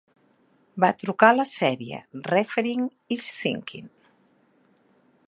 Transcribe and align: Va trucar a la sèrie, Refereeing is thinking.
Va 0.83 0.89
trucar 1.01 1.29
a 1.33 1.35
la 1.39 1.45
sèrie, 1.51 1.99
Refereeing 2.31 2.89
is 3.17 3.29
thinking. 3.43 3.95